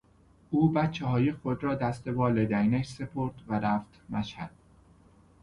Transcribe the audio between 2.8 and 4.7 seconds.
سپرد و رفت مشهد.